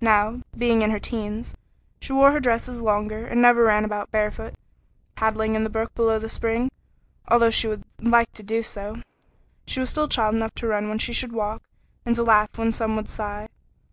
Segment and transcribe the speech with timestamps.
[0.00, 1.54] Now, being in her teens,
[2.00, 4.56] she wore her dresses longer and never ran about barefooted,
[5.14, 6.68] paddling in the brook below the spring,
[7.28, 9.04] although she would like to do so; still
[9.66, 11.62] she was child enough to run when she should walk,
[12.04, 13.46] and to laugh when some would sigh.